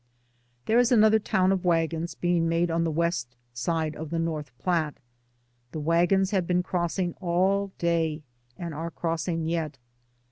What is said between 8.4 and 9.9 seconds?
and are crossing yet.